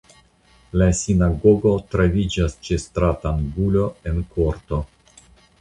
[0.81, 4.85] La sinagogo troviĝas ĉe stratangulo en korto.